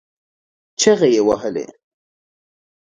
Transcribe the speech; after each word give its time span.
چغې 0.79 1.07
يې 1.15 1.21
ووهلې. 1.27 1.65